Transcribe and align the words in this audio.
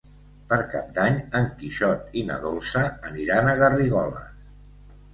Per 0.53 0.57
Cap 0.71 0.87
d'Any 0.95 1.19
en 1.41 1.51
Quixot 1.59 2.17
i 2.23 2.25
na 2.33 2.41
Dolça 2.49 2.85
aniran 3.13 3.55
a 3.55 3.57
Garrigoles. 3.65 4.69